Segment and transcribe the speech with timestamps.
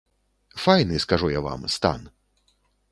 [0.61, 2.01] Файны, скажу я вам, стан!